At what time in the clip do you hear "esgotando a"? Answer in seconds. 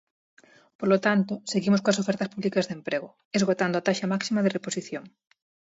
3.37-3.85